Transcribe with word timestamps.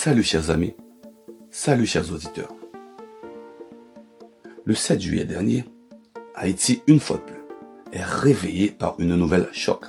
Salut 0.00 0.22
chers 0.22 0.50
amis, 0.50 0.76
salut 1.50 1.84
chers 1.84 2.12
auditeurs. 2.12 2.54
Le 4.64 4.72
7 4.72 5.00
juillet 5.00 5.24
dernier, 5.24 5.64
Haïti, 6.36 6.82
une 6.86 7.00
fois 7.00 7.16
de 7.16 7.22
plus, 7.22 7.42
est 7.90 8.04
réveillé 8.04 8.70
par 8.70 8.94
une 9.00 9.16
nouvelle 9.16 9.48
choc. 9.50 9.86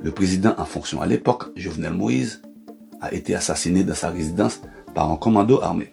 Le 0.00 0.12
président 0.12 0.54
en 0.56 0.64
fonction 0.66 1.02
à 1.02 1.06
l'époque, 1.06 1.46
Jovenel 1.56 1.94
Moïse, 1.94 2.42
a 3.00 3.12
été 3.12 3.34
assassiné 3.34 3.82
dans 3.82 3.96
sa 3.96 4.10
résidence 4.10 4.60
par 4.94 5.10
un 5.10 5.16
commando 5.16 5.60
armé. 5.60 5.92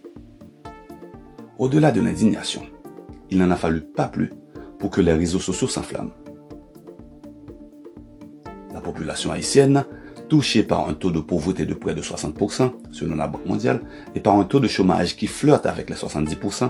Au-delà 1.57 1.91
de 1.91 1.99
l'indignation, 1.99 2.61
il 3.31 3.39
n'en 3.39 3.49
a 3.49 3.55
fallu 3.55 3.81
pas 3.81 4.07
plus 4.07 4.31
pour 4.77 4.91
que 4.91 5.01
les 5.01 5.13
réseaux 5.13 5.39
sociaux 5.39 5.67
s'enflamment. 5.67 6.13
La 8.71 8.81
population 8.81 9.31
haïtienne, 9.31 9.83
touchée 10.27 10.63
par 10.63 10.89
un 10.89 10.93
taux 10.93 11.11
de 11.11 11.19
pauvreté 11.19 11.65
de 11.65 11.73
près 11.73 11.95
de 11.95 12.01
60% 12.01 12.71
selon 12.91 13.15
la 13.15 13.27
Banque 13.27 13.45
mondiale 13.45 13.81
et 14.15 14.19
par 14.19 14.35
un 14.35 14.43
taux 14.43 14.59
de 14.59 14.67
chômage 14.67 15.15
qui 15.15 15.27
flirte 15.27 15.65
avec 15.65 15.89
les 15.89 15.95
70%, 15.95 16.69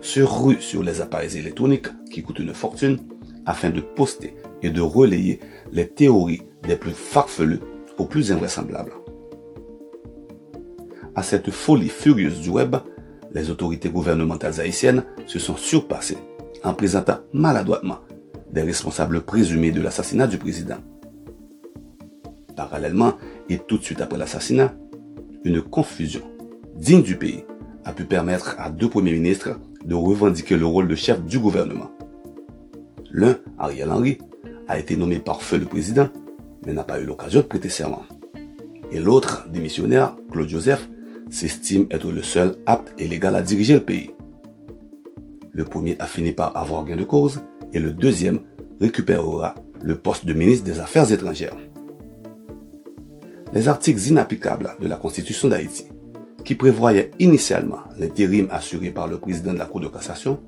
se 0.00 0.20
rue 0.20 0.60
sur 0.60 0.82
les 0.82 1.00
appareils 1.00 1.36
électroniques 1.38 1.86
qui 2.10 2.22
coûtent 2.22 2.38
une 2.38 2.54
fortune 2.54 2.98
afin 3.46 3.70
de 3.70 3.80
poster 3.80 4.34
et 4.62 4.70
de 4.70 4.80
relayer 4.80 5.40
les 5.72 5.88
théories 5.88 6.42
des 6.62 6.76
plus 6.76 6.92
farfelues 6.92 7.60
aux 7.98 8.04
plus 8.04 8.32
invraisemblables. 8.32 8.92
À 11.14 11.22
cette 11.22 11.50
folie 11.50 11.88
furieuse 11.88 12.40
du 12.40 12.50
web, 12.50 12.76
les 13.32 13.50
autorités 13.50 13.88
gouvernementales 13.88 14.60
haïtiennes 14.60 15.04
se 15.26 15.38
sont 15.38 15.56
surpassées 15.56 16.18
en 16.62 16.74
présentant 16.74 17.18
maladroitement 17.32 17.98
des 18.50 18.62
responsables 18.62 19.22
présumés 19.22 19.72
de 19.72 19.80
l'assassinat 19.80 20.26
du 20.26 20.38
président. 20.38 20.78
Parallèlement, 22.56 23.14
et 23.48 23.58
tout 23.58 23.78
de 23.78 23.82
suite 23.82 24.00
après 24.00 24.18
l'assassinat, 24.18 24.74
une 25.44 25.60
confusion 25.60 26.22
digne 26.76 27.02
du 27.02 27.16
pays 27.16 27.44
a 27.84 27.92
pu 27.92 28.04
permettre 28.04 28.56
à 28.58 28.70
deux 28.70 28.88
premiers 28.88 29.12
ministres 29.12 29.60
de 29.84 29.94
revendiquer 29.94 30.56
le 30.56 30.66
rôle 30.66 30.88
de 30.88 30.94
chef 30.94 31.22
du 31.22 31.38
gouvernement. 31.38 31.90
L'un, 33.10 33.36
Ariel 33.58 33.90
Henry, 33.90 34.18
a 34.66 34.78
été 34.78 34.96
nommé 34.96 35.18
par 35.18 35.42
feu 35.42 35.58
le 35.58 35.66
président, 35.66 36.08
mais 36.66 36.72
n'a 36.72 36.84
pas 36.84 37.00
eu 37.00 37.04
l'occasion 37.04 37.40
de 37.40 37.46
prêter 37.46 37.68
serment. 37.68 38.02
Et 38.90 38.98
l'autre, 38.98 39.46
démissionnaire, 39.50 40.16
Claude 40.30 40.48
Joseph, 40.48 40.88
s'estime 41.30 41.86
être 41.90 42.10
le 42.10 42.22
seul 42.22 42.56
apte 42.66 42.94
et 42.98 43.06
légal 43.06 43.34
à 43.34 43.42
diriger 43.42 43.74
le 43.74 43.80
pays. 43.80 44.10
Le 45.52 45.64
premier 45.64 45.96
a 45.98 46.06
fini 46.06 46.32
par 46.32 46.56
avoir 46.56 46.84
gain 46.84 46.96
de 46.96 47.04
cause 47.04 47.40
et 47.72 47.78
le 47.78 47.92
deuxième 47.92 48.40
récupérera 48.80 49.54
le 49.82 49.96
poste 49.96 50.26
de 50.26 50.32
ministre 50.32 50.64
des 50.64 50.80
Affaires 50.80 51.12
étrangères. 51.12 51.56
Les 53.54 53.68
articles 53.68 54.08
inapplicables 54.08 54.74
de 54.80 54.88
la 54.88 54.96
Constitution 54.96 55.46
d'Haïti, 55.48 55.86
qui 56.44 56.56
prévoyaient 56.56 57.12
initialement 57.20 57.78
l'intérim 57.96 58.48
assuré 58.50 58.90
par 58.90 59.06
le 59.06 59.18
président 59.18 59.52
de 59.52 59.58
la 59.58 59.66
Cour 59.66 59.80
de 59.80 59.86
cassation, 59.86 60.40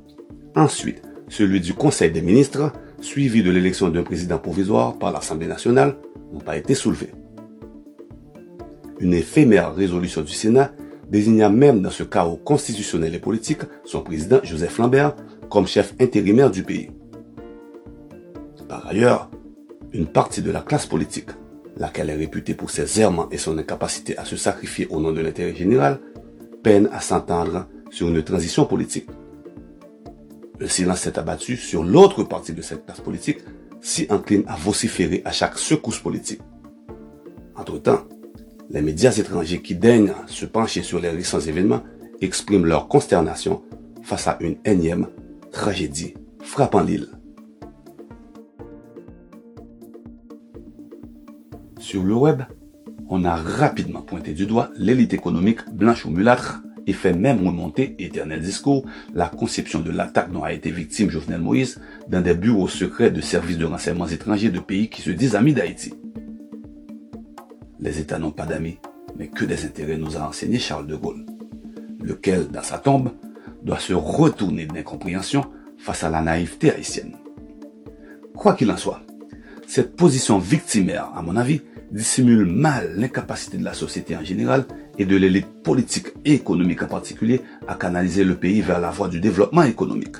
ensuite 0.57 1.03
celui 1.29 1.61
du 1.61 1.73
Conseil 1.73 2.11
des 2.11 2.21
ministres, 2.21 2.73
suivi 3.01 3.45
de 3.45 3.51
l'élection 3.53 3.91
d'un 3.91 4.03
président 4.03 4.39
provisoire 4.39 4.99
par 4.99 5.13
l'Assemblée 5.13 5.47
nationale, 5.47 5.97
n'ont 6.33 6.41
pas 6.41 6.57
été 6.57 6.75
soulevés. 6.75 7.13
Une 8.99 9.15
éphémère 9.15 9.75
résolution 9.75 10.23
du 10.23 10.33
Sénat 10.33 10.73
désigna 11.09 11.49
même 11.49 11.83
dans 11.83 11.91
ce 11.91 12.03
chaos 12.03 12.37
constitutionnel 12.37 13.15
et 13.15 13.21
politique 13.21 13.61
son 13.85 14.03
président 14.03 14.41
Joseph 14.43 14.79
Lambert 14.79 15.15
comme 15.49 15.69
chef 15.69 15.95
intérimaire 16.01 16.51
du 16.51 16.65
pays. 16.65 16.91
Par 18.69 18.85
ailleurs, 18.89 19.31
une 19.93 20.07
partie 20.07 20.43
de 20.43 20.51
la 20.51 20.61
classe 20.61 20.87
politique, 20.87 21.31
laquelle 21.77 22.11
est 22.11 22.17
réputée 22.17 22.55
pour 22.55 22.71
ses 22.71 23.01
errements 23.01 23.29
et 23.31 23.39
son 23.39 23.59
incapacité 23.59 24.17
à 24.19 24.25
se 24.25 24.37
sacrifier 24.37 24.87
au 24.89 25.01
nom 25.01 25.13
de 25.13 25.21
l'intérêt 25.21 25.55
général, 25.55 26.01
peine 26.63 26.89
à 26.93 27.01
s'entendre 27.01 27.67
sur 27.91 28.09
une 28.09 28.23
transition 28.23 28.65
politique. 28.65 29.09
Le 30.59 30.69
silence 30.69 31.01
s'est 31.01 31.19
abattu 31.19 31.57
sur 31.57 31.85
l'autre 31.85 32.25
partie 32.25 32.53
de 32.53 32.63
cette 32.63 32.87
classe 32.87 33.01
politique, 33.01 33.39
si 33.81 34.07
incline 34.09 34.43
à 34.47 34.57
vociférer 34.57 35.23
à 35.25 35.33
chaque 35.33 35.59
secousse 35.59 36.01
politique. 36.01 36.41
Entre-temps, 37.55 38.01
les 38.71 38.83
médias 38.83 39.13
étrangers 39.13 39.63
qui 39.63 39.75
daignent 39.75 40.15
se 40.27 40.47
pencher 40.47 40.83
sur 40.83 40.99
les 40.99 41.11
récents 41.11 41.41
événements 41.41 41.83
expriment 42.21 42.67
leur 42.67 42.89
consternation 42.89 43.63
face 44.03 44.27
à 44.27 44.39
une 44.41 44.57
énième 44.65 45.09
tragédie 45.53 46.15
frappant 46.43 46.81
l'île. 46.81 47.16
Sur 51.97 52.05
le 52.05 52.15
web, 52.15 52.43
on 53.09 53.25
a 53.25 53.35
rapidement 53.35 54.03
pointé 54.03 54.35
du 54.35 54.45
doigt 54.45 54.69
l'élite 54.77 55.15
économique 55.15 55.67
blanche 55.73 56.05
ou 56.05 56.11
mulâtre 56.11 56.61
et 56.87 56.93
fait 56.93 57.15
même 57.15 57.39
remonter, 57.47 57.97
éternel 57.99 58.43
discours, 58.43 58.85
la 59.15 59.29
conception 59.29 59.81
de 59.81 59.91
l'attaque 59.91 60.31
dont 60.31 60.43
a 60.43 60.53
été 60.53 60.71
victime 60.71 61.09
Jovenel 61.09 61.41
Moïse 61.41 61.81
dans 62.11 62.21
des 62.21 62.35
bureaux 62.35 62.69
secrets 62.69 63.11
de 63.11 63.23
services 63.23 63.57
de 63.57 63.65
renseignements 63.65 64.09
étrangers 64.09 64.51
de 64.51 64.61
pays 64.61 64.91
qui 64.91 65.01
se 65.01 65.09
disent 65.09 65.35
amis 65.37 65.55
d'Haïti. 65.55 65.95
Les 67.81 67.99
États 67.99 68.19
n'ont 68.19 68.31
pas 68.31 68.45
d'amis, 68.45 68.77
mais 69.19 69.29
que 69.29 69.47
des 69.47 69.65
intérêts 69.65 69.97
nous 69.97 70.19
a 70.19 70.29
enseigné 70.29 70.59
Charles 70.59 70.87
de 70.87 70.97
Gaulle, 70.97 71.25
lequel, 72.03 72.49
dans 72.49 72.63
sa 72.63 72.77
tombe, 72.77 73.13
doit 73.63 73.79
se 73.79 73.95
retourner 73.95 74.67
d'incompréhension 74.67 75.47
face 75.79 76.05
à 76.05 76.11
la 76.11 76.21
naïveté 76.21 76.73
haïtienne. 76.73 77.17
Quoi 78.35 78.53
qu'il 78.53 78.71
en 78.71 78.77
soit, 78.77 79.01
cette 79.67 79.97
position 79.97 80.39
victimaire, 80.39 81.11
à 81.17 81.23
mon 81.23 81.37
avis, 81.37 81.63
dissimule 81.91 82.47
mal 82.47 82.95
l'incapacité 82.97 83.59
de 83.59 83.65
la 83.65 83.75
société 83.75 84.17
en 84.17 84.25
général 84.25 84.65
et 84.99 85.05
de 85.05 85.17
l'élite 85.17 85.63
politique 85.63 86.09
et 86.25 86.35
économique 86.35 86.83
en 86.83 86.89
particulier 86.89 87.43
à 87.69 87.75
canaliser 87.75 88.25
le 88.25 88.35
pays 88.35 88.61
vers 88.61 88.81
la 88.81 88.91
voie 88.91 89.09
du 89.09 89.21
développement 89.21 89.63
économique. 89.63 90.17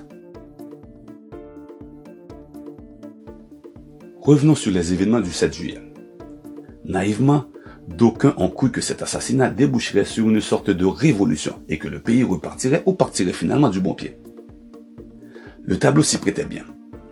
Revenons 4.21 4.55
sur 4.55 4.73
les 4.73 4.93
événements 4.93 5.21
du 5.21 5.31
7 5.31 5.55
juillet. 5.55 5.81
Naïvement, 6.85 7.47
D'aucuns 7.89 8.35
ont 8.37 8.49
cru 8.49 8.73
que 8.73 8.81
cet 8.81 9.03
assassinat 9.03 9.49
déboucherait 9.49 10.05
sur 10.05 10.29
une 10.29 10.41
sorte 10.41 10.71
de 10.71 10.85
révolution 10.85 11.63
et 11.69 11.79
que 11.79 11.87
le 11.87 12.01
pays 12.01 12.25
repartirait 12.25 12.83
ou 12.85 12.95
partirait 12.95 13.33
finalement 13.33 13.69
du 13.69 13.81
bon 13.81 13.95
pied. 13.95 14.19
Le 15.63 15.79
tableau 15.79 16.03
s'y 16.03 16.19
prêtait 16.19 16.45
bien. 16.45 16.65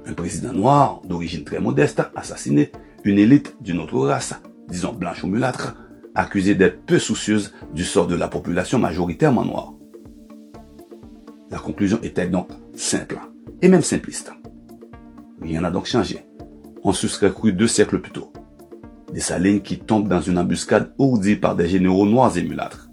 Un 0.04 0.14
président 0.14 0.52
noir, 0.52 1.00
d'origine 1.08 1.44
très 1.44 1.60
modeste, 1.60 2.02
assassiné, 2.16 2.72
une 3.04 3.18
élite 3.18 3.56
d'une 3.60 3.80
autre 3.80 3.98
race, 3.98 4.34
disons 4.68 4.92
blanche 4.92 5.22
ou 5.24 5.26
mulâtre, 5.26 5.76
accusée 6.14 6.54
d'être 6.54 6.84
peu 6.84 6.98
soucieuse 6.98 7.52
du 7.72 7.84
sort 7.84 8.06
de 8.06 8.14
la 8.14 8.28
population 8.28 8.78
majoritairement 8.78 9.44
noire. 9.44 9.74
La 11.50 11.58
conclusion 11.58 11.98
était 12.02 12.26
donc 12.26 12.48
simple 12.74 13.18
et 13.62 13.68
même 13.68 13.82
simpliste. 13.82 14.32
Rien 15.40 15.60
n'a 15.60 15.70
donc 15.70 15.86
changé. 15.86 16.24
On 16.82 16.92
se 16.92 17.08
serait 17.08 17.32
cru 17.32 17.52
deux 17.52 17.68
siècles 17.68 18.00
plus 18.00 18.12
tôt 18.12 18.32
des 19.14 19.20
salines 19.20 19.62
qui 19.62 19.78
tombent 19.78 20.08
dans 20.08 20.20
une 20.20 20.38
embuscade 20.38 20.92
ourdie 20.98 21.36
par 21.36 21.54
des 21.54 21.68
généraux 21.68 22.04
noirs 22.04 22.36
et 22.36 22.42
mulâtres. 22.42 22.90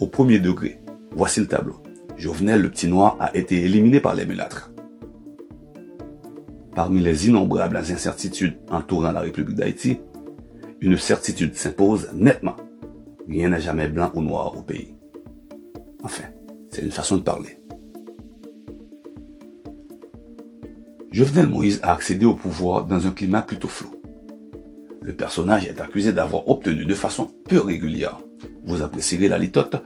Au 0.00 0.06
premier 0.06 0.38
degré, 0.38 0.80
voici 1.12 1.40
le 1.40 1.46
tableau. 1.46 1.82
Jovenel 2.18 2.60
le 2.60 2.70
petit 2.70 2.88
noir 2.88 3.16
a 3.18 3.34
été 3.34 3.64
éliminé 3.64 4.00
par 4.00 4.14
les 4.14 4.26
mulâtres. 4.26 4.67
Parmi 6.78 7.00
les 7.00 7.26
innombrables 7.26 7.76
incertitudes 7.76 8.56
entourant 8.70 9.10
la 9.10 9.18
République 9.18 9.56
d'Haïti, 9.56 9.98
une 10.80 10.96
certitude 10.96 11.56
s'impose 11.56 12.08
nettement. 12.14 12.54
Rien 13.28 13.48
n'est 13.48 13.60
jamais 13.60 13.88
blanc 13.88 14.12
ou 14.14 14.22
noir 14.22 14.56
au 14.56 14.62
pays. 14.62 14.94
Enfin, 16.04 16.22
c'est 16.70 16.82
une 16.82 16.92
façon 16.92 17.16
de 17.16 17.22
parler. 17.22 17.58
Jovenel 21.10 21.48
Moïse 21.48 21.80
a 21.82 21.94
accédé 21.94 22.26
au 22.26 22.34
pouvoir 22.34 22.84
dans 22.84 23.08
un 23.08 23.10
climat 23.10 23.42
plutôt 23.42 23.66
flou. 23.66 23.90
Le 25.02 25.16
personnage 25.16 25.66
est 25.66 25.80
accusé 25.80 26.12
d'avoir 26.12 26.48
obtenu 26.48 26.84
de 26.84 26.94
façon 26.94 27.28
peu 27.48 27.58
régulière, 27.58 28.20
vous 28.62 28.82
apprécierez 28.82 29.26
la 29.26 29.38
litote, 29.38 29.82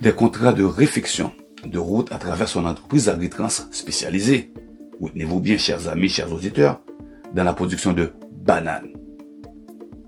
des 0.00 0.12
contrats 0.12 0.52
de 0.52 0.62
réfection 0.62 1.32
de 1.66 1.80
route 1.80 2.12
à 2.12 2.18
travers 2.18 2.46
son 2.46 2.64
entreprise 2.64 3.08
agritrans 3.08 3.48
spécialisée, 3.48 4.52
retenez-vous 5.00 5.40
bien 5.40 5.58
chers 5.58 5.88
amis, 5.88 6.08
chers 6.08 6.32
auditeurs, 6.32 6.80
dans 7.34 7.44
la 7.44 7.52
production 7.52 7.92
de 7.92 8.12
bananes. 8.32 8.88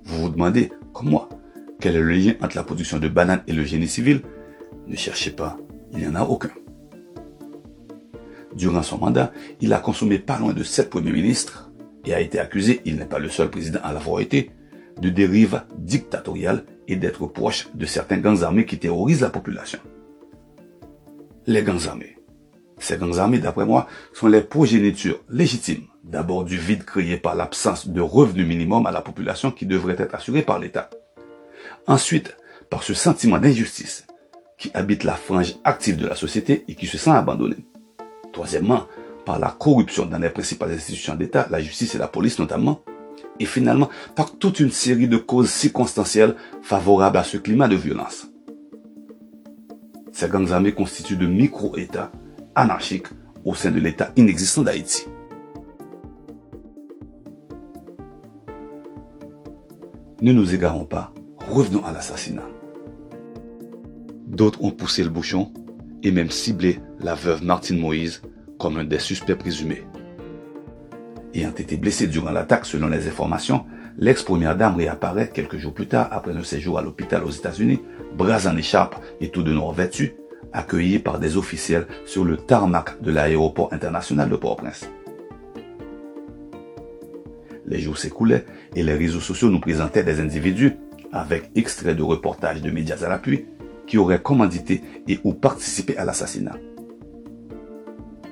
Vous 0.05 0.23
vous 0.23 0.29
demandez, 0.29 0.71
comme 0.93 1.11
moi, 1.11 1.29
quel 1.81 1.97
est 1.97 2.01
le 2.01 2.13
lien 2.13 2.35
entre 2.43 2.57
la 2.57 2.65
production 2.65 2.99
de 2.99 3.09
bananes 3.09 3.43
et 3.47 3.53
le 3.53 3.65
génie 3.65 3.89
civil? 3.89 4.23
Ne 4.87 4.97
cherchez 4.97 5.31
pas, 5.31 5.57
il 5.93 5.99
n'y 5.99 6.07
en 6.07 6.15
a 6.15 6.23
aucun. 6.23 6.51
Durant 8.55 8.83
son 8.83 8.99
mandat, 8.99 9.33
il 9.61 9.73
a 9.73 9.79
consommé 9.79 10.19
pas 10.19 10.39
loin 10.39 10.53
de 10.53 10.63
sept 10.63 10.91
premiers 10.91 11.13
ministres, 11.13 11.71
et 12.05 12.15
a 12.15 12.21
été 12.21 12.39
accusé, 12.39 12.83
il 12.85 12.97
n'est 12.97 13.07
pas 13.07 13.19
le 13.19 13.29
seul 13.29 13.49
président 13.49 13.81
à 13.83 13.93
l'avoir 13.93 14.21
été, 14.21 14.51
de 15.01 15.09
dérive 15.09 15.63
dictatoriale 15.79 16.65
et 16.89 16.97
d'être 16.97 17.27
proche 17.27 17.69
de 17.75 17.87
certains 17.87 18.19
gangs 18.19 18.43
armés 18.43 18.67
qui 18.67 18.79
terrorisent 18.79 19.23
la 19.23 19.31
population. 19.31 19.79
Les 21.47 21.63
gangs 21.63 21.87
armés. 21.87 22.17
Ces 22.83 22.99
gangs 22.99 23.19
armés, 23.19 23.39
d'après 23.39 23.65
moi, 23.65 23.87
sont 24.13 24.27
les 24.27 24.41
progénitures 24.41 25.21
légitimes, 25.31 25.85
d'abord 26.03 26.45
du 26.45 26.59
vide 26.59 26.85
créé 26.85 27.17
par 27.17 27.37
l'absence 27.37 27.87
de 27.87 28.01
revenus 28.01 28.45
minimum 28.45 28.87
à 28.87 28.91
la 28.91 29.01
population 29.01 29.53
qui 29.53 29.67
devrait 29.67 29.95
être 29.99 30.17
assuré 30.17 30.43
par 30.43 30.59
l'État. 30.59 30.91
Ensuite, 31.87 32.37
par 32.71 32.83
ce 32.83 32.93
sentiment 32.93 33.39
d'injustice 33.39 34.05
qui 34.59 34.73
habite 34.75 35.05
la 35.05 35.15
frange 35.15 35.55
active 35.63 35.97
de 35.97 36.09
la 36.09 36.17
société 36.17 36.65
et 36.67 36.75
qui 36.75 36.89
se 36.89 36.99
sent 36.99 37.11
abandonné. 37.11 37.55
Troisièmement, 38.33 38.89
par 39.25 39.39
la 39.39 39.55
corruption 39.57 40.07
dans 40.07 40.19
les 40.19 40.31
principales 40.31 40.73
institutions 40.73 41.15
d'État, 41.15 41.47
la 41.51 41.61
justice 41.61 41.95
et 41.95 41.99
la 41.99 42.09
police 42.09 42.41
notamment. 42.41 42.81
Et 43.39 43.47
finalement, 43.47 43.91
par 44.17 44.37
toute 44.37 44.59
une 44.59 44.73
série 44.73 45.07
de 45.07 45.19
causes 45.19 45.51
circonstancielles 45.51 46.35
favorables 46.63 47.19
à 47.19 47.25
ce 47.25 47.37
climat 47.37 47.69
de 47.69 47.77
violence. 47.77 48.27
Ces 50.11 50.29
gangs 50.29 50.51
armés 50.51 50.73
constituent 50.73 51.17
de 51.17 51.27
micro-États 51.27 52.11
anarchiques 52.55 53.09
au 53.45 53.55
sein 53.55 53.71
de 53.71 53.81
l'État 53.81 54.13
inexistant 54.17 54.63
d'Haïti. 54.63 55.07
Ne 60.21 60.33
nous 60.33 60.55
égarons 60.55 60.85
pas, 60.85 61.13
revenons 61.51 61.85
à 61.85 61.93
l'assassinat. 61.93 62.49
D'autres 64.27 64.63
ont 64.63 64.71
poussé 64.71 65.03
le 65.03 65.11
bouchon 65.11 65.53
et 66.03 66.11
même 66.11 66.31
ciblé 66.31 66.81
la 67.01 67.15
veuve 67.15 67.45
Martine 67.45 67.79
Moïse 67.79 68.23
comme 68.59 68.77
un 68.77 68.85
des 68.85 68.99
suspects 68.99 69.35
présumés. 69.35 69.83
Ayant 71.35 71.51
été 71.51 71.77
blessé 71.77 72.07
durant 72.07 72.31
l'attaque 72.31 72.67
selon 72.67 72.89
les 72.89 73.09
informations, 73.09 73.65
l'ex-première 73.99 74.57
dame 74.57 74.77
réapparaît 74.77 75.31
quelques 75.31 75.57
jours 75.57 75.75
plus 75.75 75.89
tard 75.89 76.09
après 76.13 76.37
un 76.37 76.45
séjour 76.45 76.79
à 76.79 76.83
l'hôpital 76.83 77.25
aux 77.25 77.31
États-Unis, 77.31 77.81
bras 78.17 78.47
en 78.47 78.57
écharpe 78.57 78.97
et 79.21 79.31
tout 79.31 79.43
de 79.43 79.53
noir 79.53 79.73
vêtu, 79.73 80.15
accueilli 80.53 80.99
par 80.99 81.19
des 81.19 81.37
officiels 81.37 81.87
sur 82.07 82.25
le 82.25 82.37
tarmac 82.37 83.01
de 83.03 83.11
l'aéroport 83.11 83.73
international 83.73 84.29
de 84.29 84.37
Port-au-Prince. 84.37 84.89
Les 87.67 87.81
jours 87.81 87.99
s'écoulaient 87.99 88.45
et 88.75 88.83
les 88.83 88.95
réseaux 88.95 89.21
sociaux 89.21 89.49
nous 89.49 89.61
présentaient 89.61 90.05
des 90.05 90.21
individus, 90.21 90.77
avec 91.13 91.51
extraits 91.55 91.97
de 91.97 92.03
reportages 92.03 92.63
de 92.63 92.71
médias 92.71 93.05
à 93.05 93.09
l'appui, 93.09 93.47
qui 93.87 93.99
auraient 93.99 94.23
commandité 94.23 94.83
et 95.09 95.21
ou 95.25 95.33
participé 95.33 95.97
à 95.97 96.05
l'assassinat. 96.05 96.57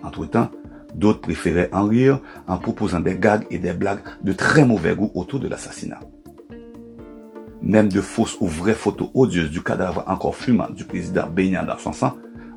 Entre-temps, 0.03 0.51
d'autres 0.95 1.21
préféraient 1.21 1.71
en 1.73 1.87
rire 1.87 2.21
en 2.49 2.59
proposant 2.59 3.01
des 3.01 3.17
gags 3.17 3.47
et 3.51 3.59
des 3.59 3.73
blagues 3.73 4.01
de 4.23 4.33
très 4.33 4.65
mauvais 4.65 4.95
goût 4.95 5.11
autour 5.15 5.41
de 5.41 5.49
l'assassinat. 5.49 6.01
Même 7.63 7.89
de 7.89 8.01
fausses 8.01 8.37
ou 8.41 8.47
vraies 8.47 8.75
photos 8.75 9.11
odieuses 9.15 9.51
du 9.51 9.63
cadavre 9.63 10.05
encore 10.07 10.37
fumant 10.37 10.71
du 10.71 10.85
président 10.85 11.29
baignant 11.29 11.65
dans 11.65 11.77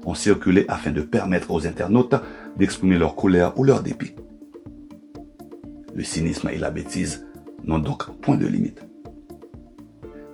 ont 0.06 0.14
circulé 0.14 0.66
afin 0.68 0.92
de 0.92 1.02
permettre 1.02 1.52
aux 1.52 1.66
internautes 1.66 2.16
d'exprimer 2.58 2.98
leur 2.98 3.16
colère 3.16 3.58
ou 3.58 3.64
leur 3.64 3.82
dépit. 3.82 4.14
Le 5.96 6.04
cynisme 6.04 6.50
et 6.50 6.58
la 6.58 6.72
bêtise 6.72 7.26
n'ont 7.64 7.80
donc 7.80 8.10
point 8.22 8.38
de 8.38 8.48
limite. 8.48 8.82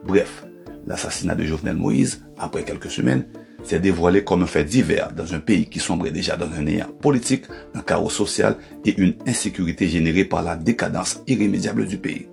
Bref, 0.06 0.46
l'assassinat 0.88 1.36
de 1.36 1.44
Jovenel 1.44 1.76
Moïse, 1.76 2.26
après 2.38 2.64
quelques 2.64 2.90
semaines, 2.90 3.26
s'est 3.64 3.80
dévoilé 3.80 4.24
comme 4.24 4.44
un 4.44 4.48
fait 4.48 4.64
divers 4.64 5.12
dans 5.12 5.34
un 5.34 5.40
pays 5.40 5.68
qui 5.68 5.80
sombrait 5.80 6.12
déjà 6.12 6.38
dans 6.38 6.52
un 6.52 6.62
néant 6.62 6.88
politique, 7.02 7.46
un 7.74 7.82
chaos 7.82 8.10
social 8.10 8.56
et 8.86 8.98
une 8.98 9.16
insécurité 9.28 9.88
générée 9.88 10.24
par 10.24 10.44
la 10.44 10.56
décadence 10.56 11.22
irrémédiable 11.28 11.86
du 11.86 11.98
pays. 11.98 12.28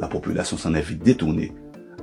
La 0.00 0.08
population 0.08 0.56
s'en 0.56 0.72
est 0.74 0.80
vite 0.80 1.02
détournée 1.02 1.52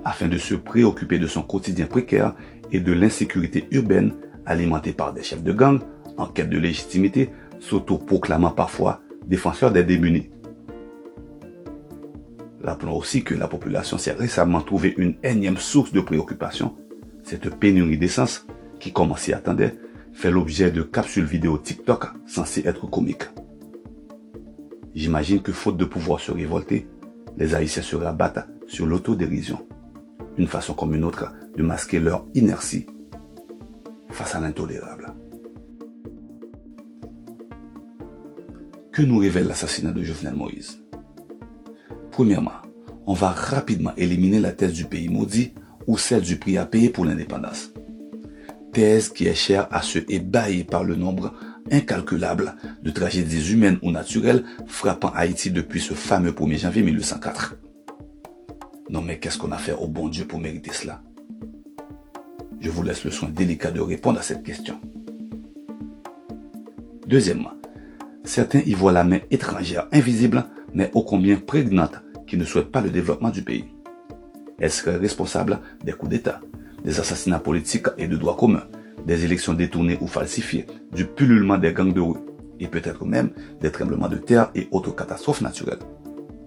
afin 0.06 0.28
de 0.28 0.38
se 0.38 0.54
préoccuper 0.54 1.18
de 1.18 1.26
son 1.26 1.42
quotidien 1.42 1.88
précaire 1.88 2.36
et 2.72 2.80
de 2.80 2.94
l'insécurité 2.94 3.68
urbaine 3.72 4.14
alimentée 4.46 4.94
par 4.94 5.14
des 5.14 5.24
chefs 5.24 5.42
de 5.42 5.52
gang 5.52 5.80
en 6.16 6.28
quête 6.28 6.50
de 6.50 6.60
légitimité, 6.60 7.32
s'auto-proclamant 7.60 8.52
parfois 8.52 9.02
défenseurs 9.26 9.72
des 9.72 9.84
démunis. 9.84 10.30
Rappelons 12.64 12.96
aussi 12.96 13.24
que 13.24 13.34
la 13.34 13.48
population 13.48 13.98
s'est 13.98 14.14
récemment 14.14 14.62
trouvé 14.62 14.94
une 14.98 15.16
énième 15.24 15.58
source 15.58 15.92
de 15.92 16.00
préoccupation. 16.00 16.76
Cette 17.24 17.50
pénurie 17.56 17.98
d'essence, 17.98 18.46
qui, 18.80 18.94
comme 18.94 19.12
on 19.12 19.16
s'y 19.16 19.34
attendait, 19.34 19.76
fait 20.14 20.32
l'objet 20.32 20.70
de 20.70 20.84
capsules 20.84 21.26
vidéo 21.26 21.58
TikTok 21.58 22.06
censées 22.28 22.62
être 22.66 22.88
comiques. 22.88 23.28
J'imagine 24.94 25.42
que 25.42 25.52
faute 25.52 25.78
de 25.78 25.86
pouvoir 25.86 26.20
se 26.20 26.32
révolter, 26.32 26.88
les 27.38 27.54
Haïtiens 27.54 27.84
se 27.84 27.96
rabattent 27.96 28.48
sur 28.68 28.86
l'autodérision. 28.86 29.66
Une 30.38 30.48
façon 30.48 30.74
comme 30.74 30.94
une 30.94 31.04
autre 31.04 31.32
de 31.56 31.64
masquer 31.64 32.00
leur 32.00 32.26
inertie 32.34 32.86
face 34.10 34.36
à 34.36 34.40
l'intolérable. 34.40 35.14
Que 38.92 39.04
nous 39.04 39.20
révèle 39.20 39.48
l'assassinat 39.48 39.92
de 39.92 40.04
Jovenel 40.04 40.36
Moïse? 40.36 40.84
Premièrement, 42.12 42.52
on 43.06 43.14
va 43.14 43.30
rapidement 43.30 43.96
éliminer 43.96 44.40
la 44.40 44.52
thèse 44.52 44.74
du 44.74 44.86
pays 44.86 45.08
maudit 45.08 45.54
ou 45.86 45.98
celle 45.98 46.22
du 46.22 46.38
prix 46.38 46.58
à 46.58 46.66
payer 46.66 46.90
pour 46.90 47.06
l'indépendance. 47.06 47.72
Thèse 48.74 49.10
qui 49.10 49.28
est 49.28 49.36
chère 49.36 49.68
à 49.72 49.82
ceux 49.82 50.06
ébahis 50.10 50.64
par 50.64 50.84
le 50.84 50.96
nombre 50.96 51.34
incalculable 51.72 52.56
de 52.84 52.92
tragédies 52.92 53.52
humaines 53.52 53.80
ou 53.82 53.92
naturelles 53.92 54.44
frappant 54.66 55.12
Haïti 55.16 55.52
depuis 55.52 55.82
ce 55.82 55.94
fameux 55.94 56.32
1er 56.32 56.60
janvier 56.60 56.84
1804. 56.84 57.56
Non 58.90 59.02
mais 59.02 59.20
qu'est-ce 59.20 59.38
qu'on 59.38 59.52
a 59.52 59.58
fait? 59.58 59.74
Au 59.74 59.88
bon 59.88 60.08
Dieu 60.08 60.26
pour 60.26 60.40
mériter 60.40 60.72
cela 60.72 61.02
Je 62.60 62.70
vous 62.70 62.84
laisse 62.84 63.04
le 63.04 63.12
soin 63.12 63.30
délicat 63.30 63.72
de 63.72 63.82
répondre 63.82 64.20
à 64.20 64.24
cette 64.24 64.44
question. 64.44 64.80
Deuxièmement, 67.06 67.54
certains 68.24 68.62
y 68.66 68.74
voient 68.74 68.92
la 68.92 69.04
main 69.04 69.20
étrangère 69.32 69.88
invisible 69.92 70.46
mais 70.74 70.92
ô 70.94 71.04
combien 71.04 71.38
prégnante 71.38 72.02
qui 72.28 72.38
ne 72.38 72.46
souhaite 72.46 72.72
pas 72.72 72.82
le 72.82 72.90
développement 72.90 73.30
du 73.30 73.42
pays. 73.42 73.66
Elle 74.60 74.72
serait 74.72 74.98
responsable 74.98 75.60
des 75.84 75.94
coups 75.94 76.12
d'État, 76.12 76.42
des 76.84 77.00
assassinats 77.00 77.40
politiques 77.40 77.88
et 77.98 78.08
de 78.08 78.18
droits 78.18 78.36
communs, 78.36 78.68
des 79.06 79.26
élections 79.26 79.54
détournées 79.54 79.98
ou 80.02 80.08
falsifiées, 80.08 80.66
du 80.94 81.06
pullulement 81.06 81.58
des 81.58 81.74
gangs 81.74 81.94
de 81.94 82.02
rue, 82.02 82.20
et 82.60 82.68
peut-être 82.68 83.06
même 83.06 83.32
des 83.62 83.72
tremblements 83.72 84.10
de 84.10 84.18
terre 84.18 84.50
et 84.56 84.68
autres 84.72 84.96
catastrophes 84.96 85.42
naturelles. 85.42 85.80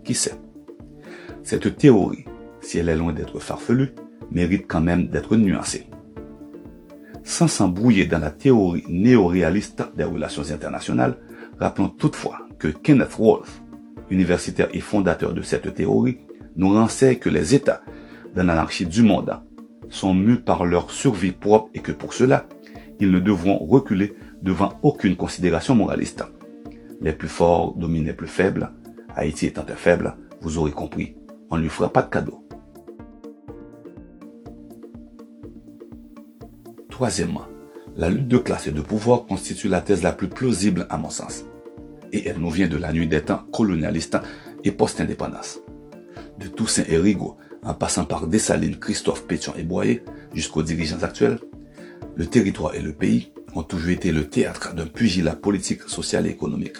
Qui 0.05 0.15
sait? 0.15 0.35
Cette 1.43 1.77
théorie, 1.77 2.25
si 2.61 2.79
elle 2.79 2.89
est 2.89 2.97
loin 2.97 3.13
d'être 3.13 3.39
farfelue, 3.39 3.93
mérite 4.31 4.67
quand 4.69 4.81
même 4.81 5.09
d'être 5.09 5.37
nuancée. 5.37 5.87
Sans 7.25 7.49
s'embrouiller 7.49 8.07
dans 8.07 8.19
la 8.19 8.31
théorie 8.31 8.85
néo-réaliste 8.89 9.83
des 9.97 10.05
relations 10.05 10.51
internationales, 10.51 11.17
rappelons 11.59 11.89
toutefois 11.89 12.41
que 12.59 12.69
Kenneth 12.69 13.17
Wolf, 13.19 13.63
universitaire 14.11 14.69
et 14.73 14.81
fondateur 14.81 15.33
de 15.33 15.43
cette 15.43 15.75
théorie, 15.75 16.19
nous 16.57 16.71
renseigne 16.71 17.19
que 17.19 17.31
les 17.31 17.55
États, 17.55 17.83
dans 18.35 18.45
l'anarchie 18.45 18.87
du 18.87 19.03
monde, 19.03 19.41
sont 19.91 20.15
mus 20.15 20.41
par 20.41 20.65
leur 20.65 20.91
survie 20.91 21.33
propre 21.33 21.69
et 21.75 21.81
que 21.81 21.93
pour 21.93 22.15
cela, 22.15 22.47
ils 22.99 23.11
ne 23.11 23.21
devront 23.21 23.59
reculer 23.59 24.15
devant 24.43 24.73
aucune 24.83 25.17
considération 25.17 25.75
moraliste. 25.75 26.25
Les 27.01 27.13
plus 27.13 27.29
forts 27.29 27.75
dominent 27.75 28.07
les 28.07 28.15
plus 28.15 28.27
faibles. 28.27 28.73
Haïti 29.15 29.47
étant 29.47 29.67
un 29.69 29.77
faible, 29.77 30.17
vous 30.41 30.59
aurez 30.59 30.71
compris, 30.71 31.17
on 31.51 31.57
ne 31.57 31.63
lui 31.63 31.69
fera 31.69 31.93
pas 31.93 32.03
de 32.03 32.11
cadeau. 32.11 32.47
Troisièmement, 36.89 37.47
la 37.97 38.09
lutte 38.09 38.29
de 38.29 38.39
classe 38.39 38.67
et 38.67 38.73
de 38.73 38.81
pouvoir 38.81 39.27
constitue 39.27 39.69
la 39.69 39.81
thèse 39.81 40.03
la 40.03 40.13
plus 40.13 40.29
plausible 40.29 40.87
à 40.89 40.97
mon 40.97 41.11
sens 41.11 41.45
et 42.13 42.29
elle 42.29 42.39
nous 42.39 42.51
vient 42.51 42.69
de 42.69 42.77
la 42.77 42.93
nuit 42.93 43.07
des 43.07 43.23
temps 43.23 43.45
colonialistes 43.53 44.19
et 44.65 44.73
post-indépendance. 44.73 45.61
De 46.39 46.49
Toussaint 46.49 46.85
et 46.89 46.99
Rigaud, 46.99 47.37
en 47.63 47.75
passant 47.75 48.05
par 48.05 48.27
Dessalines, 48.27 48.79
Christophe, 48.79 49.27
Pétion 49.27 49.55
et 49.57 49.63
Boyer, 49.63 50.03
jusqu'aux 50.35 50.63
dirigeants 50.63 51.03
actuels, 51.03 51.39
le 52.17 52.27
territoire 52.27 52.75
et 52.75 52.81
le 52.81 52.93
pays 52.93 53.33
ont 53.55 53.63
toujours 53.63 53.91
été 53.91 54.13
le 54.13 54.29
théâtre 54.29 54.75
d'un 54.75 54.87
pugilat 54.87 55.35
politique, 55.35 55.83
social 55.83 56.27
et 56.27 56.31
économique. 56.31 56.77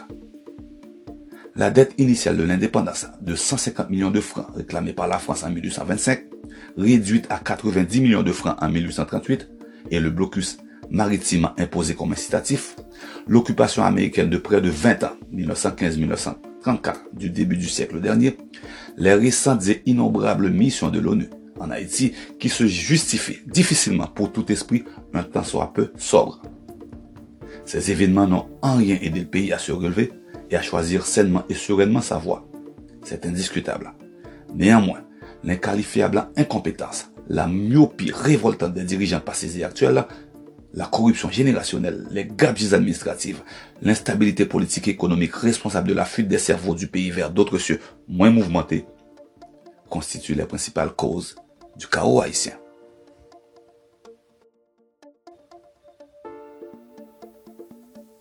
La 1.57 1.71
dette 1.71 1.95
initiale 1.99 2.37
de 2.37 2.45
l'indépendance 2.45 3.07
de 3.21 3.35
150 3.35 3.91
millions 3.91 4.11
de 4.11 4.21
francs 4.21 4.47
réclamée 4.55 4.93
par 4.93 5.09
la 5.09 5.19
France 5.19 5.45
en 5.45 5.51
1825, 5.51 6.25
réduite 6.79 7.27
à 7.29 7.39
90 7.39 8.01
millions 8.01 8.23
de 8.23 8.33
francs 8.33 8.57
en 8.61 8.69
1838, 8.69 9.49
et 9.91 10.01
le 10.01 10.11
blocus 10.11 10.59
maritime 10.91 11.51
imposé 11.59 11.95
comme 11.95 12.13
incitatif, 12.13 12.77
l'occupation 13.27 13.85
américaine 13.85 14.31
de 14.31 14.39
près 14.39 14.61
de 14.61 14.71
20 14.71 15.05
ans, 15.05 15.17
1915-1934, 16.65 16.95
du 17.13 17.31
début 17.31 17.57
du 17.57 17.69
siècle 17.69 18.01
dernier, 18.01 18.37
les 18.97 19.15
récentes 19.15 19.67
et 19.69 19.83
innombrables 19.87 20.51
missions 20.51 20.91
de 20.91 21.01
l'ONU 21.01 21.29
en 21.59 21.71
Haïti 21.71 22.13
qui 22.39 22.49
se 22.49 22.67
justifient 22.67 23.41
difficilement 23.47 24.07
pour 24.07 24.33
tout 24.33 24.51
esprit 24.51 24.85
un 25.13 25.23
temps 25.23 25.45
soit 25.45 25.73
peu 25.73 25.93
sobre. 25.97 26.43
Ces 27.65 27.91
événements 27.91 28.27
n'ont 28.27 28.49
en 28.63 28.77
rien 28.77 28.99
aidé 29.01 29.21
le 29.21 29.27
pays 29.27 29.53
à 29.53 29.59
se 29.59 29.73
relever 29.73 30.13
et 30.51 30.57
à 30.57 30.63
choisir 30.63 31.07
sainement 31.07 31.45
et 31.49 31.55
sereinement 31.55 32.01
sa 32.01 32.17
voie. 32.17 32.49
C'est 33.05 33.27
indiscutable. 33.27 33.93
Néanmoins, 34.55 35.03
l'inqualifiable 35.45 36.29
incompétence, 36.37 37.11
la 37.29 37.47
myopie 37.47 38.11
révoltante 38.13 38.75
des 38.75 38.85
dirigeants 38.85 39.21
passés 39.21 39.59
et 39.59 39.65
actuels 39.65 40.05
la 40.73 40.87
corruption 40.87 41.31
générationnelle, 41.31 42.07
les 42.11 42.27
gabegies 42.27 42.75
administratives, 42.75 43.43
l'instabilité 43.83 44.47
politique 44.47 44.89
et 44.89 44.93
économique 44.93 45.35
responsable 45.35 45.89
de 45.89 45.95
la 45.95 46.05
fuite 46.05 46.29
des 46.29 46.39
cerveaux 46.39 46.75
du 46.75 46.87
pays 46.87 47.11
vers 47.11 47.31
d'autres 47.31 47.59
cieux 47.59 47.81
moins 48.09 48.31
mouvementés, 48.31 48.87
constituent 49.89 50.35
les 50.35 50.45
principales 50.45 50.93
causes 50.93 51.35
du 51.77 51.87
chaos 51.87 52.21
haïtien. 52.21 52.53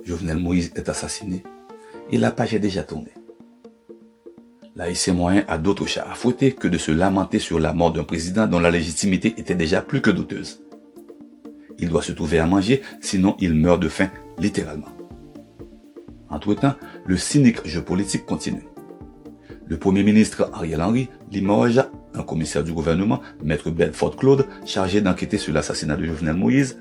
Jovenel 0.03 0.37
Moïse 0.37 0.71
est 0.75 0.89
assassiné 0.89 1.43
et 2.11 2.17
la 2.17 2.31
page 2.31 2.55
est 2.55 2.59
déjà 2.59 2.83
tournée. 2.83 3.13
L'haïtien 4.75 5.13
moyen 5.13 5.43
a 5.47 5.57
d'autres 5.57 5.85
chats 5.85 6.07
à 6.09 6.15
fouetter 6.15 6.53
que 6.53 6.67
de 6.67 6.77
se 6.77 6.91
lamenter 6.91 7.37
sur 7.37 7.59
la 7.59 7.73
mort 7.73 7.91
d'un 7.91 8.05
président 8.05 8.47
dont 8.47 8.59
la 8.59 8.71
légitimité 8.71 9.35
était 9.37 9.53
déjà 9.53 9.81
plus 9.81 10.01
que 10.01 10.09
douteuse. 10.09 10.63
Il 11.79 11.89
doit 11.89 12.01
se 12.01 12.12
trouver 12.12 12.39
à 12.39 12.45
manger, 12.45 12.81
sinon 13.01 13.36
il 13.39 13.53
meurt 13.53 13.81
de 13.81 13.89
faim, 13.89 14.09
littéralement. 14.38 14.89
Entre-temps, 16.29 16.75
le 17.05 17.17
cynique 17.17 17.65
jeu 17.65 17.81
politique 17.81 18.25
continue. 18.25 18.63
Le 19.67 19.77
Premier 19.77 20.03
ministre 20.03 20.50
Ariel 20.53 20.81
Henry 20.81 21.09
limoge 21.31 21.81
un 22.13 22.24
commissaire 22.24 22.63
du 22.63 22.74
gouvernement, 22.74 23.21
Maître 23.43 23.69
Bedford 23.69 24.15
Claude, 24.15 24.48
chargé 24.65 25.00
d'enquêter 25.01 25.38
sur 25.38 25.53
l'assassinat 25.53 25.95
de 25.95 26.05
Jovenel 26.05 26.36
Moïse, 26.36 26.79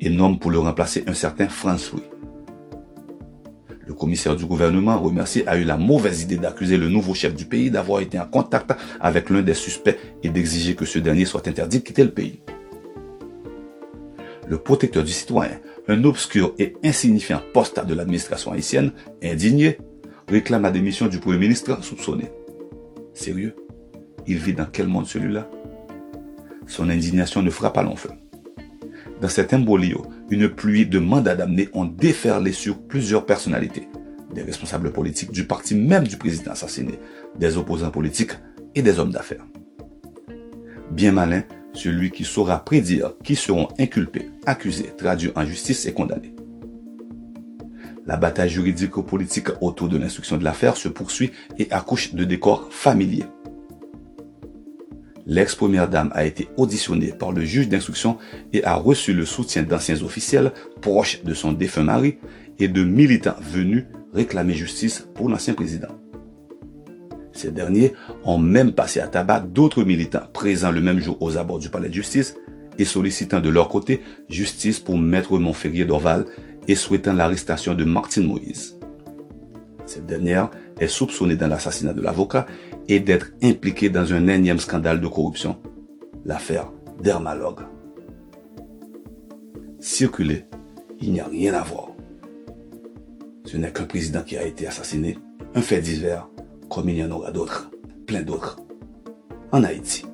et 0.00 0.10
nomme 0.10 0.38
pour 0.38 0.50
le 0.50 0.58
remplacer 0.58 1.04
un 1.06 1.14
certain 1.14 1.48
François. 1.48 2.00
Le 3.86 3.94
commissaire 3.94 4.36
du 4.36 4.44
gouvernement 4.44 4.98
remercié 4.98 5.46
a 5.48 5.56
eu 5.56 5.64
la 5.64 5.76
mauvaise 5.76 6.22
idée 6.22 6.36
d'accuser 6.36 6.76
le 6.76 6.88
nouveau 6.88 7.14
chef 7.14 7.34
du 7.34 7.46
pays 7.46 7.70
d'avoir 7.70 8.00
été 8.00 8.18
en 8.18 8.26
contact 8.26 8.72
avec 9.00 9.30
l'un 9.30 9.42
des 9.42 9.54
suspects 9.54 9.96
et 10.22 10.28
d'exiger 10.28 10.74
que 10.74 10.84
ce 10.84 10.98
dernier 10.98 11.24
soit 11.24 11.48
interdit 11.48 11.78
de 11.78 11.84
quitter 11.84 12.04
le 12.04 12.10
pays. 12.10 12.40
Le 14.48 14.56
protecteur 14.56 15.04
du 15.04 15.12
citoyen, 15.12 15.60
un 15.88 16.04
obscur 16.04 16.54
et 16.58 16.74
insignifiant 16.82 17.42
poste 17.52 17.84
de 17.84 17.94
l'administration 17.94 18.52
haïtienne, 18.52 18.92
indigné, 19.22 19.78
réclame 20.26 20.62
la 20.62 20.70
démission 20.70 21.06
du 21.06 21.18
Premier 21.18 21.38
ministre 21.38 21.82
soupçonné. 21.84 22.30
Sérieux? 23.12 23.54
Il 24.26 24.38
vit 24.38 24.54
dans 24.54 24.66
quel 24.66 24.86
monde 24.86 25.06
celui-là? 25.06 25.50
Son 26.66 26.88
indignation 26.88 27.42
ne 27.42 27.50
fera 27.50 27.72
pas 27.72 27.82
long 27.82 27.96
feu. 27.96 28.10
Dans 29.20 29.28
cet 29.28 29.52
imbolio, 29.52 30.06
une 30.30 30.48
pluie 30.48 30.86
de 30.86 30.98
mandats 30.98 31.34
d'amener 31.34 31.68
ont 31.74 31.84
déferlé 31.84 32.52
sur 32.52 32.78
plusieurs 32.78 33.26
personnalités, 33.26 33.88
des 34.34 34.42
responsables 34.42 34.92
politiques 34.92 35.32
du 35.32 35.46
parti 35.46 35.74
même 35.74 36.06
du 36.06 36.16
président 36.16 36.52
assassiné, 36.52 36.98
des 37.38 37.56
opposants 37.56 37.90
politiques 37.90 38.32
et 38.74 38.82
des 38.82 38.98
hommes 38.98 39.12
d'affaires. 39.12 39.44
Bien 40.90 41.12
malin, 41.12 41.42
celui 41.78 42.10
qui 42.10 42.24
saura 42.24 42.64
prédire 42.64 43.12
qui 43.22 43.36
seront 43.36 43.68
inculpés, 43.78 44.30
accusés, 44.46 44.92
traduits 44.96 45.32
en 45.34 45.44
justice 45.44 45.86
et 45.86 45.92
condamnés. 45.92 46.34
La 48.06 48.16
bataille 48.16 48.50
juridico-politique 48.50 49.48
autour 49.60 49.88
de 49.88 49.98
l'instruction 49.98 50.38
de 50.38 50.44
l'affaire 50.44 50.76
se 50.76 50.88
poursuit 50.88 51.30
et 51.58 51.70
accouche 51.70 52.14
de 52.14 52.24
décors 52.24 52.68
familiers. 52.70 53.26
L'ex-première 55.26 55.90
dame 55.90 56.10
a 56.14 56.24
été 56.24 56.48
auditionnée 56.56 57.12
par 57.12 57.32
le 57.32 57.44
juge 57.44 57.68
d'instruction 57.68 58.16
et 58.54 58.64
a 58.64 58.74
reçu 58.76 59.12
le 59.12 59.26
soutien 59.26 59.62
d'anciens 59.62 60.02
officiels 60.02 60.52
proches 60.80 61.22
de 61.22 61.34
son 61.34 61.52
défunt 61.52 61.82
mari 61.82 62.16
et 62.58 62.68
de 62.68 62.82
militants 62.82 63.36
venus 63.42 63.84
réclamer 64.14 64.54
justice 64.54 65.06
pour 65.14 65.28
l'ancien 65.28 65.52
président. 65.52 65.88
Ces 67.38 67.52
derniers 67.52 67.92
ont 68.24 68.36
même 68.36 68.72
passé 68.72 68.98
à 68.98 69.06
tabac 69.06 69.44
d'autres 69.46 69.84
militants 69.84 70.26
présents 70.32 70.72
le 70.72 70.80
même 70.80 70.98
jour 70.98 71.16
aux 71.20 71.38
abords 71.38 71.60
du 71.60 71.68
palais 71.68 71.88
de 71.88 71.94
justice 71.94 72.34
et 72.78 72.84
sollicitant 72.84 73.38
de 73.38 73.48
leur 73.48 73.68
côté 73.68 74.02
justice 74.28 74.80
pour 74.80 74.98
Maître 74.98 75.38
Montferrier 75.38 75.84
d'Orval 75.84 76.24
et 76.66 76.74
souhaitant 76.74 77.12
l'arrestation 77.12 77.74
de 77.74 77.84
Martine 77.84 78.26
Moïse. 78.26 78.76
Cette 79.86 80.06
dernière 80.06 80.50
est 80.80 80.88
soupçonnée 80.88 81.36
dans 81.36 81.46
l'assassinat 81.46 81.92
de 81.92 82.02
l'avocat 82.02 82.44
et 82.88 82.98
d'être 82.98 83.28
impliquée 83.40 83.88
dans 83.88 84.12
un 84.12 84.26
énième 84.26 84.58
scandale 84.58 85.00
de 85.00 85.06
corruption, 85.06 85.58
l'affaire 86.24 86.72
Dermalogue. 87.00 87.60
Circuler, 89.78 90.44
il 91.00 91.12
n'y 91.12 91.20
a 91.20 91.28
rien 91.28 91.54
à 91.54 91.62
voir. 91.62 91.90
Ce 93.44 93.56
n'est 93.56 93.70
qu'un 93.70 93.84
président 93.84 94.22
qui 94.22 94.36
a 94.36 94.44
été 94.44 94.66
assassiné, 94.66 95.16
un 95.54 95.62
fait 95.62 95.80
divers, 95.80 96.28
comme 96.68 96.88
il 96.88 96.96
y 96.96 97.04
en 97.04 97.10
aura 97.10 97.30
d'autres, 97.30 97.70
plein 98.06 98.22
d'autres, 98.22 98.58
en 99.52 99.64
Haïti. 99.64 100.04